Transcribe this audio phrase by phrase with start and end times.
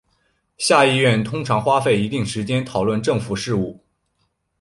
[0.57, 3.85] 下议院通常花费一定时间讨论政府事务。